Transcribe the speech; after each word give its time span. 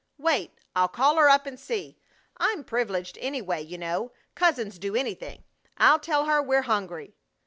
Wait. 0.17 0.57
I'll 0.75 0.87
call 0.87 1.17
her 1.17 1.29
up 1.29 1.45
and 1.45 1.59
see. 1.59 1.99
I'm 2.37 2.63
privileged, 2.63 3.19
anyway, 3.21 3.61
you 3.61 3.77
know. 3.77 4.11
Cousins 4.33 4.73
can 4.73 4.81
do 4.81 4.95
anything. 4.95 5.43
I'll 5.77 5.99
tell 5.99 6.25
her 6.25 6.41
we're 6.41 6.63
hungry." 6.63 7.13